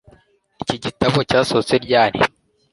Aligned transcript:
Iki 0.61 0.75
gitabo 0.83 1.17
cyasohotse 1.29 1.75
ryari 1.85 2.19